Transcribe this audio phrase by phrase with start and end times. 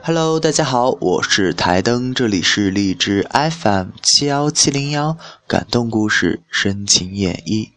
[0.00, 7.70] Hello，大家好，我是台灯，这里是荔枝 FM 七幺七零幺，感动故事，深情演绎。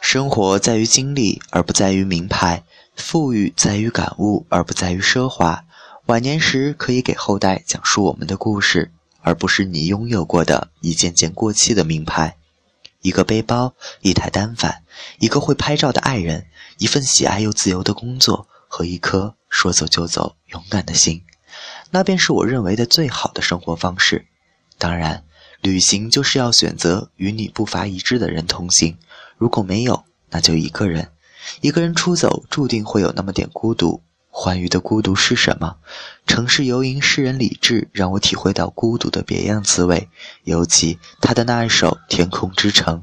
[0.00, 2.62] 生活在于经历，而不在于名牌；
[2.96, 5.64] 富裕在于感悟，而不在于奢华。
[6.06, 12.36] 晚年时可以给后代讲述我们的故事，而不是你拥有过的一件件过气的名牌。
[13.06, 14.82] 一个背包，一台单反，
[15.20, 16.48] 一个会拍照的爱人，
[16.78, 21.22] 一份喜爱又自由的工作，和一颗说走就走、勇敢的心，
[21.92, 24.26] 那便是我认为的最好的生活方式。
[24.76, 25.22] 当然，
[25.60, 28.98] 旅行就是要选择与你步伐一致的人同行。
[29.36, 31.12] 如果没有，那就一个人。
[31.60, 34.02] 一个人出走，注定会有那么点孤独。
[34.38, 35.78] 欢愉的孤独是什么？
[36.26, 40.10] 城市游吟诗人李志让我体会到孤独的别样滋味，
[40.44, 42.98] 尤其他的那一首《天空之城》。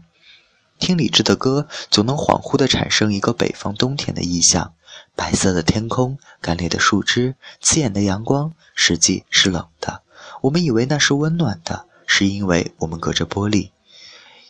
[0.77, 4.75] 听李志的歌，总能恍惚地产生一个北方冬天的意象：
[5.15, 10.03] 白色的天空，干裂的树枝，刺眼的阳光，实际是冷的。
[10.41, 13.71] 我们以为那是温暖的，是因为我们隔着玻璃。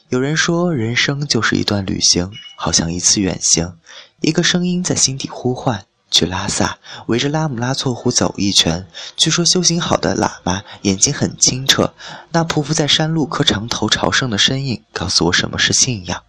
[0.09, 3.78] 有人说，人生就是一段旅行，好像一次远行。
[4.20, 8.86] 一个声音在心底呼唤：去拉萨，围着拉姆拉措湖走一圈。
[9.17, 11.95] 据说修行好的喇嘛眼睛很清澈。
[12.31, 16.22] 那匍匐在山路磕长头朝圣的身影，告诉我什么是信仰。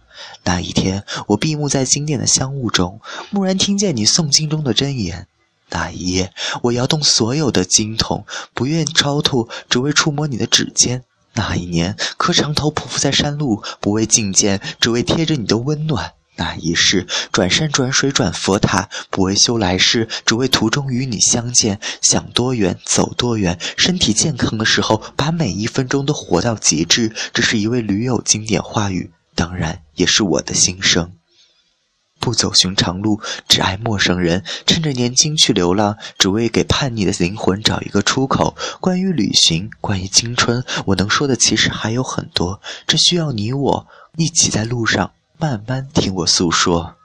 [0.45, 2.99] 那一天，我闭目在经殿的香雾中，
[3.31, 5.27] 蓦然听见你诵经中的真言。
[5.69, 8.25] 那一夜，我摇动所有的经筒，
[8.55, 11.03] 不愿超脱，只为触摸你的指尖。
[11.33, 16.13] 那一年，磕长头匍匐在山路，不为觐见，只为贴着你的温暖。
[16.37, 21.79] 那一世，转山转水转佛塔，不为修来世，只为途中与你相见。
[22.01, 27.13] 想多远走多远，身体健康的时候，把每一分钟都活到极致。
[27.33, 31.13] 这是一位驴友经典话语，当然也是我的心声。
[32.17, 34.43] 不走寻常路，只爱陌生人。
[34.65, 38.55] 趁着年轻去流浪，只为给叛逆的灵魂找一个出口。
[38.79, 42.61] 关于旅行，关于青春，我能说的其实还有很多。
[42.87, 43.87] 这需要你我
[44.17, 46.95] 一起在路上，慢慢听我诉说。